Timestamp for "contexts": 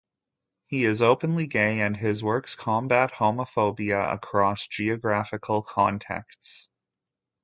5.61-6.71